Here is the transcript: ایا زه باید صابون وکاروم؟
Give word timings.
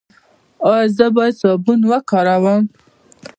ایا 0.69 0.85
زه 0.97 1.05
باید 1.15 1.35
صابون 1.41 1.79
وکاروم؟ 1.89 2.63